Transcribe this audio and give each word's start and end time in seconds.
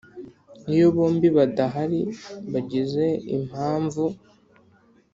Iyo 0.73 0.85
bombi 0.95 1.27
badahari 1.37 2.01
bagize 2.51 3.05
impamvu 3.35 4.03